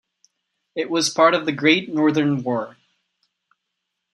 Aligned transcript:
It 0.73 0.89
was 0.89 1.11
part 1.11 1.35
of 1.35 1.45
the 1.45 1.51
Great 1.51 1.93
Northern 1.93 2.41
War. 2.41 2.75